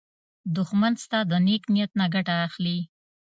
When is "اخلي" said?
2.47-2.77